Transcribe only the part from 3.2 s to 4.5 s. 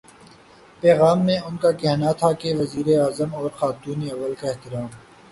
اور خاتونِ اول کا